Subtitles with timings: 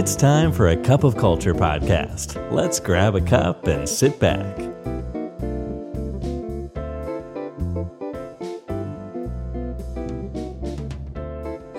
[0.00, 2.28] It's time for a cup of culture podcast.
[2.52, 4.52] Let's grab a cup and sit back.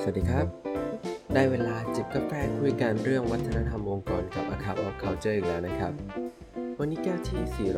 [0.01, 0.45] สวัสดีครับ
[1.33, 5.93] ได้เวลาจิบกาแฟคุยกันเรื่องวัฒนธรรมองค์กรกับ a c u p of Culture อีกแล้วนะครับ
[6.79, 7.71] วันนี้แก้วที่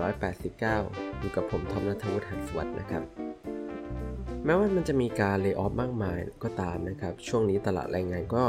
[0.51, 3.18] 489 อยู่กับผมทอมนัทวุฒิหันสวัสดิ์นะครับ
[4.49, 8.43] ม้ว่ามันจะมีการเลิกออฟมากมายก็ตามนะครับ ช่วงนี้ตลาดแรงงานก็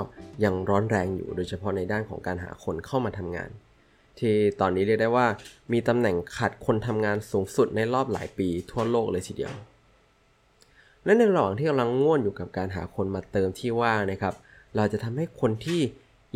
[0.44, 3.50] ยังร้อนแรงอยู่ โดยเฉพาะในด้านของการหาคนเข้ามาทำงาน
[4.18, 5.26] ที่ตอนนี้เรียกได้ว่า
[5.72, 9.52] มีตำแหน่งขาดคนทำงานสูงสุดในรอบหลายปีทั่วโลกเลยทีเดียว
[11.04, 14.34] และในระหว่างที่กำลังง่วนอยู่กับการหาคนมาเติมที่ว่างนะครับ
[14.76, 15.80] เราจะทำให้คนที่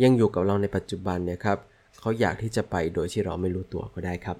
[0.03, 1.57] ยังอยู่กับเราในปัจจุบันเนี่ยครับ
[1.99, 4.37] เขาอยากที่จะไปโดยที่เราไม่รู้ตัวก็ได้ครับ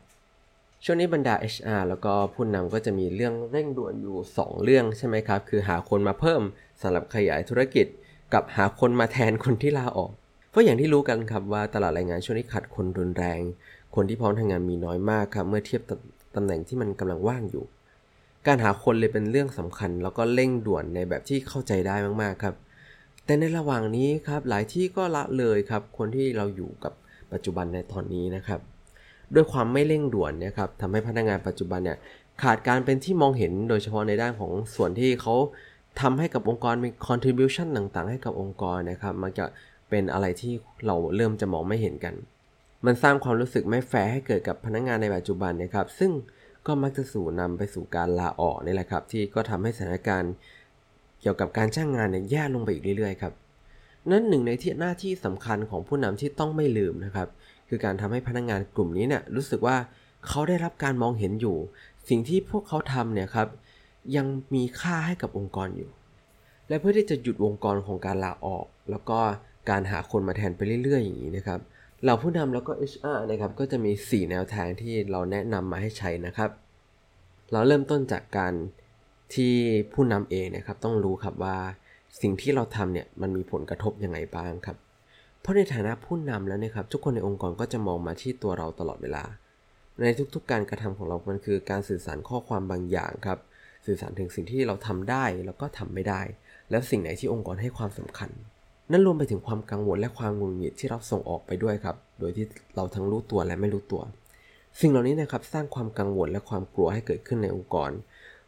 [0.84, 6.42] ช่วงนี้บรรดา HR แล้วก็ผู้นำก็จะมีเรื่องเร่งด่วนอยู่ 2 เรื่องใช่ไหมครับ คือหาคนมาเพิ่ม
[6.82, 7.86] สำหรับขยายธุรกิจ
[8.34, 10.12] กับหาคนมาแทนคนที่ลาออก
[10.50, 13.42] เพราะอย่างที่รู้กันครับว่าตลาดแรงงานช่วงนี้ขาดคนรุนแรง
[13.96, 15.92] คนที่พร้อมทำงานมีน้อยมากครับเมื่อเทียบต
[16.36, 17.66] ตำแหน่งที่มันกำลังว่างอยู่
[18.48, 22.56] การหาคนเลยเป็นเรื่องสำคัญ แล้วก็เร่งด่วนในแบบที่เข้าใจได้มากๆครับ
[23.26, 26.94] แต่ในระหว่างนี้ครับหลายที่ก็ละเลยครับ คนที่เราอยู่กับ
[27.32, 28.60] ปัจจุบันในตอนนี้นะครับ
[29.34, 31.98] ด้วยความไม่เร่งด่วนเนี่ยครับทำให้พนักงานปัจจุบันเนี่ย
[32.44, 35.36] ขาดการเป็นที่มองเห็นโดยเฉพาะในด้านของส่วนที่เขา
[36.02, 39.46] ทำให้กับองค์กรมี contribution ต่างๆ ให้กับองค์กรนะครับมันจะ
[39.90, 40.54] เป็นอะไรที่
[40.88, 42.16] เราเริ่มจะมองไม่เห็นกัน
[42.86, 46.12] มันสร้างความรู้สึกไม่แฟร์ให้เกิดกับพนักงานในปัจจุบันนะครับ ซึ่ง
[46.68, 50.34] ก็มักจะสู่นำไปสู่การลาออกนี่แหละครับ ที่ก็ทำให้สถานการณ์
[51.22, 53.34] เกี่ยวกับการจ้างงานเนี่ยแย่ลงไปอีกเรื่อยๆครับ
[54.12, 57.28] นั้นหนึ่งในที่หน้าที่สำคัญของผู้นำที่ต้องไม่ลืมนะครับ
[57.70, 59.78] คือการทำให้พนักงานกลุ่มนี้เนี่ยรู้สึกว่า
[60.28, 61.58] เขาได้รับการมองเห็นอยู่
[62.10, 63.48] สิ่งที่พวกเขาทำเนี่ยครับ
[64.16, 65.90] ยังมีค่าให้กับองค์กรอยู่
[66.70, 69.20] และเพื่อที่จะหยุดวงกรของการลาออก แล้วก็
[69.70, 71.60] การหาคนมาแทนไปเรื่อย ๆ อย่างนี้นะครับ
[72.04, 76.50] เหล่าผู้นำแล้วก็ HR นะครับก็จะมี 4 แนวทางที่เราแนะนำมาให้ใช้นะครับ
[77.52, 78.54] เราเริ่มต้นจากการ
[79.34, 79.54] ที่
[79.94, 81.58] ผู้นำเองนะครับต้องรู้ครับว่า
[82.22, 84.78] สิ่งที่เราทำเนี่ยมันมีผลกระทบยังไงบ้างครับ
[85.46, 89.24] เพราะในฐานะผู้นำแล้วนี่ยครับทุกคนในองค์กรก็จะมองมาที่ตัวเราตลอดเวลา
[90.02, 93.40] ในทุกๆการกระทำของเรา มันคือการสื่อสารข้อความบางอย่างครับ
[93.86, 96.22] สื่อสารถึงสิ่งที่เราทำได้แล้วก็ทำไม่ได้
[96.72, 98.30] แล้วสิ่งไหนที่องค์กรให้ความสำคัญ
[98.92, 102.46] นั่นรวมไปถึงความกังวลและความงุนงิดที่เราส่งออกไปด้วยครับ โดยที่
[102.76, 104.02] เราทั้งรู้ตัวและไม่รู้ตัว
[104.80, 107.92] สิ่งเหล่านี้นะครับสร้างความกังวลและความกลัวให้เกิดขึ้นในองค์กร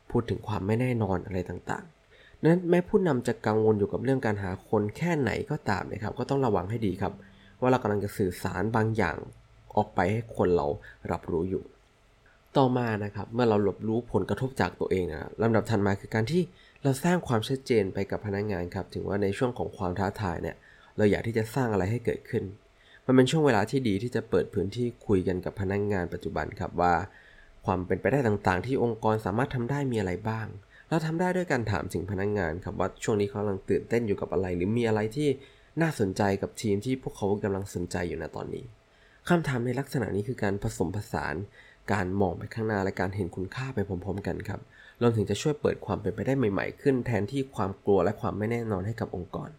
[0.09, 1.96] พูดถึงความไม่แน่นอนอะไรต่างๆ
[2.43, 7.13] นั้นแม้ผู้นำจะกังวลอยู่กับเรื่องการหาคนแค่ไหนก็ตามนะครับ ก็ต้องระวังให้ดีครับ
[7.61, 9.17] ว่าเรากำลังจะสื่อสารบางอย่าง
[9.75, 10.67] ออกไปให้คนเรา
[11.11, 11.63] รับรู้อยู่
[12.57, 16.41] ต่อมานะครับ เมื่อเราหลบรู้ผลกระทบจากตัวเองนะลำดับถัดมาคือการที่
[16.83, 20.55] เราสร้างความชัดเจนไปกับพนักงานครับ ถึงว่าในช่วงของความท้าทายเนี่ย
[20.97, 22.43] เราอยากที่จะสร้างอะไรให้เกิดขึ้น
[23.05, 26.93] มันเป็นช่วงเวลาที่ดีที่จะเปิดพื้นที่คุยกันกับพนักงานปัจจุบันครับว่า
[27.65, 30.47] ความเป็นไปได้ต่างๆ ที่องค์กรสามารถทำได้มีอะไรบ้าง
[30.89, 35.29] เราทำได้ด้วยการถามถึงพนักงานครับว่าช่วงนี้เขากำลังตื่นเต้นอยู่กับอะไร หรือมีอะไรที่
[35.81, 38.65] น่าสนใจกับทีมที่พวกเขากำลังสนใจอยู่ในตอนนี้
[39.29, 41.35] คำถามในลักษณะนี้คือการผสมผสาน
[41.93, 44.59] การมองไปข้างหน้าและการเห็นคุณค่าไปพร้อมๆ กันครับ
[45.01, 49.49] รวมถึงจะช่วยเปิดความเป็นไปได้ใหม่ ๆ ขึ้นแทนที่ความกลัวและความไม่แน่นอนให้กับองค์กร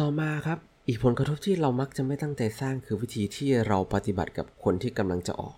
[0.00, 0.58] ต่อมาครับ
[0.88, 5.56] อีกผลกระทบที่เรามักจะไม่ตั้งใจสร้างคือวิธีที่เราปฏิบัติกับคนที่กำลังจะออก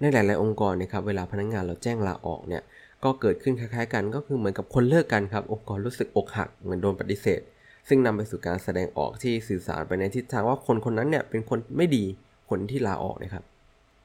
[0.00, 2.62] ในหลาย ๆ องค์กรนะครับเวลาพนักงานเราแจ้งลาออกเนี่ย
[3.04, 7.40] ก็เกิดขึ้นคล้ายๆกันก็คือเหมือนกับคนเลิกกันครับองค์กรรู้สึกอกหักเหมือนโดนปฏิเสธ
[7.88, 12.04] ซึ่งนำไปสู่การแสดงออกที่สื่อสารไปในทิศทางว่าคนคนนั้นเนี่ยเป็นคนไม่ดี
[12.50, 13.44] คนที่ลาออกนะครับ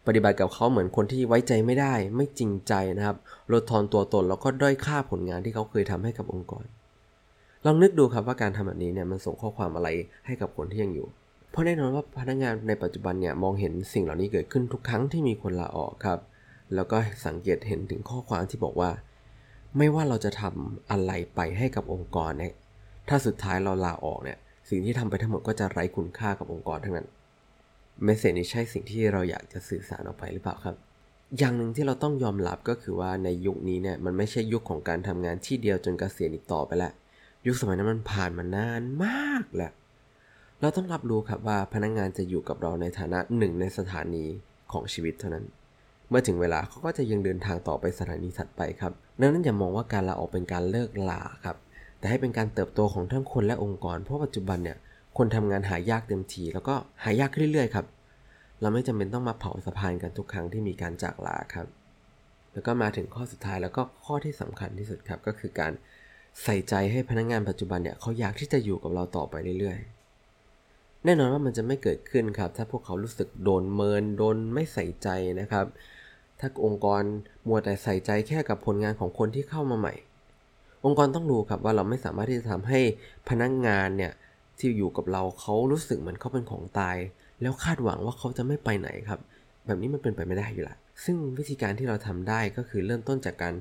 [0.07, 3.17] ปฏิบัติกับเขาเหมือนคนที่ไว้ใจไม่ได้ ไม่จริงใจนะครับ
[3.51, 6.65] ลดทอนตัวตนแล้วก็ด้อยค่าผลงานที่เขาเคยทำให้กับองค์กร
[7.65, 9.89] ลองนึกดูครับว่าการทำแบบนี้เนี่ยมันส่งข้อความอะไร
[10.25, 11.07] ให้กับคนที่ยังอยู่
[11.51, 16.19] เพราะแน่นอนว่าพนักงานในปัจจุบันเนี่ยมองเห็นสิ่งเหล่านี้เกิดขึ้นทุกครั้งที่มีคนลาออกครับ
[16.75, 18.91] แล้วก็สังเกตเห็นถึงข้อความที่บอกว่า
[19.77, 22.53] ไม่ว่าเราจะทำอะไรไปให้กับองค์กรเนี่ย
[23.09, 24.37] ถ้าสุดท้ายเราลาออกเนี่ย
[24.69, 27.07] สิ่งที่ทำไปทั้งหมดก็จะไร้คุณค่ากับองค์กรทั้งนั้น
[28.03, 30.75] เมสเซจนี้ใช่สิ่งที่เราอยากจะสื่อสารออกไปหรือเปล่าครับ
[31.37, 36.91] อย่างหนึ่งที่เราต้องยอมรับก็คือว่าในยุคนี้เนี่ยมันไม่ใช่ยุคของการทำงานที่เดียวจนเกษียณอีกต่อไปแล้ว
[37.45, 39.71] ยุคสมัยนั้นมันผ่านมานานมากแล้ว
[40.61, 44.25] เราต้องรับรู้ครับว่าพนักงงานจะอยู่กับเราในฐานะหนึ่งในสถานี
[44.71, 45.45] ของชีวิตเท่านั้น
[46.09, 51.57] เมื่อถึงเวลาเขาก็จะยังเดินทางต่อไปสถานีถัดไปครับ ดังนั้นอย่ามองว่าการลาออกเป็นการเลิกลาครับ
[51.99, 54.77] แต่ให้เป็นการเติบโตของทั้งคนและองค์กร เพราะปัจจุบันเนี่ย
[55.17, 57.85] คนทำงานหายากเต็มทีแล้วก็หายากขึ้นเรื่อยๆครับ
[58.61, 61.67] เราไม่จำเป็นต้องมาเผาสะพานกันทุกครั้งที่มีการจากลาครับ
[62.53, 65.71] แล้วก็มาถึงข้อสุดท้ายแล้วก็ข้อที่สำคัญที่สุดครับก็คือการ
[66.43, 69.94] ใส่ใจให้พนักงานปัจจุบันเนี่ยเขาอยากที่จะอยู่กับเราต่อไปเรื่อยๆ
[71.05, 75.09] แน่นอนว่ามันจะไม่เกิดขึ้นครับ ถ้าพวกเขารู้สึกโดนเมินโดนไม่ใส่ใจ
[75.39, 75.65] นะครับ
[76.39, 77.03] ถ้าองค์กร
[77.47, 79.93] มัวแต่ใส่ใจแค่กับผลงานของคนที่เข้ามาใหม่
[80.85, 82.79] องค์กรต้องรู้ครับว่าเราไม่สามารถที่จะทำให้
[83.29, 84.13] พนักงงานเนี่ย
[84.57, 86.97] ที่อยู่กับเราเขารู้สึกเหมือนเขาเป็นของตาย
[87.41, 89.19] แล้วคาดหวังว่าเขาจะไม่ไปไหนครับ
[89.65, 93.53] แบบนี้มันเป็นไปไม่ได้อยู่ละซึ่งวิธีการที่เราทำได้ก็คือเริ่มต้นจากการ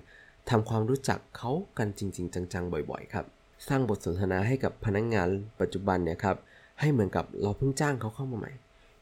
[0.51, 3.27] ทำความรู้จักเขากันจริง ๆ จังๆ บ่อย ๆ ครับ
[3.69, 5.29] สร้างบทสนทนาให้กับพนักงงาน
[5.61, 6.37] ปัจจุบันเนี่ยครับ
[6.81, 8.53] ให้เหมือนกับเราเพิ่งจ้างเขาเข้ามาใหม่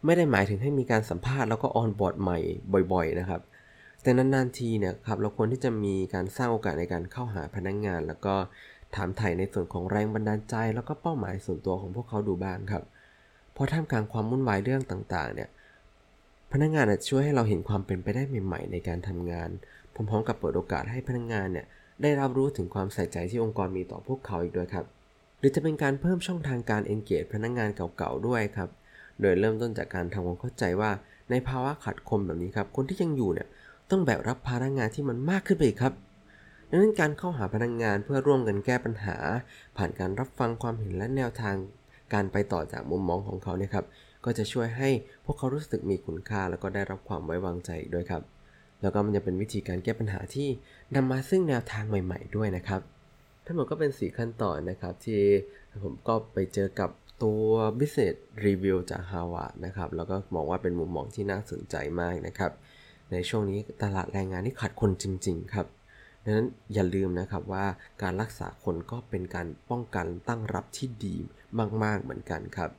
[0.05, 2.39] ไม่ได้หมายถึงให้มีการสัมภาษณ์แล้วก็ออนบอร์ดใหม่
[2.93, 3.41] บ่อย ๆ นะครับ
[4.03, 8.35] แต่นานๆทีเนี่ยครับเราควรที่จะมีการสร้างโอกาสในการเข้าหาพนักงงาน แล้วก็
[8.95, 12.85] ถามไถ่ในส่วนของแรงบันดาลใจ แล้วก็เป้าหมายส่วนตัวของพวกเขาดูบ้างครับ
[13.57, 15.49] พอท่ามกลางความวุ่นวายเรื่องต่างๆ เนี่ย
[16.53, 19.51] พนักงานช่วยให้เราเห็นความเป็นไปได้ใหม่ ๆ ในการทำงาน
[19.95, 21.67] พร้อมๆกับเปิดโอกาสให้พนักงานเนี่ย
[22.03, 24.87] ได้รับรู้ถึงความใส่ใจที่องค์กรมีต่อพวกเขาอีกด้วยครับ
[25.43, 28.69] หรือจะเป็นการเพิ่มช่องทางการ engage พนักงงานเก่าๆด้วยครับ
[29.21, 30.91] โดยเริ่มต้นจากการทำความเข้าใจว่า
[31.31, 33.49] ในภาวะขัดคมแบบนี้ครับ คนที่ยังอยู่เนี่ย
[33.91, 35.95] ต้องแบกรับภาระงานที่มันมากขึ้นไปอีกครับ
[36.69, 39.17] ดังนั้นการเข้าหาพนักงงานเพื่อร่วมกันแก้ปัญหา
[39.77, 41.57] ผ่านการรับฟังความเห็นและแนวทาง
[42.15, 43.87] การไปต่อจากมุมมองของเขาเนี่ยครับ
[44.25, 44.91] ก็จะช่วยให้
[45.25, 48.23] พวกเขารู้สึกมีคุณค่า แล้วก็ได้รับความไว้วางใจด้วยครับ
[48.83, 50.49] แล้วก็มันจะเป็นวิธีการแก้ปัญหาที่
[50.95, 52.81] นำมาซึ่งแนวทางใหม่ ๆ ด้วยนะครับ
[53.53, 55.21] ทั้งหมดก็เป็น 4 ขั้นตอนนะครับ ที่
[55.85, 56.91] ผมก็ไปเจอกับ
[57.23, 57.45] ตัว
[57.79, 58.15] Business
[58.47, 62.53] Review จาก Harvard นะครับ แล้วก็มองว่าเป็นมุมมองที่น่าสนใจมากนะครับ
[63.13, 65.67] ในช่วงนี้ตลาดแรงงานที่ขาดคนจริง ๆ ครับ
[66.25, 67.67] ดังนั้นอย่าลืมนะครับว่า
[68.03, 71.17] การรักษาคนก็เป็นการป้องกันตั้งรับที่ดี
[71.83, 72.71] มาก ๆ เหมือนกันครับ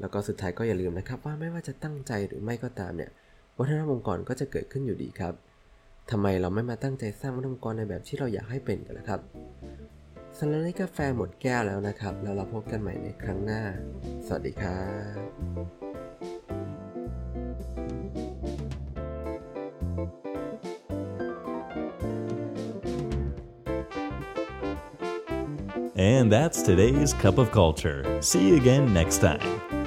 [0.00, 3.10] แล้วก็สุดท้ายก็อย่าลืมนะครับว่าไม่ว่าจะตั้งใจหรือไม่ก็ตามเนี่ย
[3.58, 5.34] วัฒนธรรมองค์กรก็จะเกิดขึ้นอยู่ดีครับ
[6.10, 9.20] ทำไมเราไม่มาตั้งใจสร้างองค์กรในแบบที่เราอยากให้เป็นกันล่ะครับ
[10.38, 13.62] สำหรับนี้กาแฟหมดแก้วแล้วนะครับ แล้วเราพบกันใหม่ในครั้งหน้า
[14.26, 14.82] สวัสดีครั
[15.16, 15.18] บ
[25.98, 28.00] And that's today's Cup of Culture.
[28.20, 29.85] See you again next time.